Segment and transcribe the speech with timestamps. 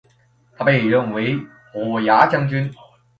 [0.57, 1.37] 他被任为
[1.71, 2.73] 虎牙将军。